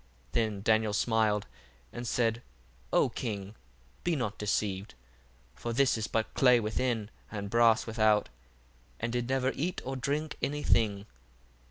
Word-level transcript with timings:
1:7 0.29 0.31
Then 0.31 0.61
Daniel 0.63 0.93
smiled, 0.93 1.45
and 1.93 2.07
said, 2.07 2.41
O 2.91 3.07
king, 3.09 3.53
be 4.03 4.15
not 4.15 4.39
deceived: 4.39 4.95
for 5.53 5.73
this 5.73 5.95
is 5.95 6.07
but 6.07 6.33
clay 6.33 6.59
within, 6.59 7.11
and 7.31 7.51
brass 7.51 7.85
without, 7.85 8.27
and 8.99 9.13
did 9.13 9.29
never 9.29 9.51
eat 9.53 9.79
or 9.85 9.95
drink 9.95 10.37
any 10.41 10.63
thing. 10.63 11.05